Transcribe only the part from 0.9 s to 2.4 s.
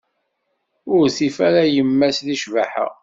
Ur tif ara yemma-s deg